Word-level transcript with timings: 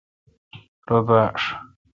رو 0.87 0.99
باݭ 1.07 1.39